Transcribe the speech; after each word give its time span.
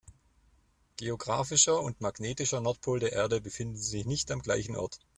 Geographischer 0.97 1.79
und 1.79 2.01
magnetischer 2.01 2.59
Nordpol 2.59 2.97
der 2.99 3.13
Erde 3.13 3.39
befinden 3.39 3.77
sich 3.77 4.07
nicht 4.07 4.31
am 4.31 4.41
gleichen 4.41 4.75
Ort. 4.75 4.97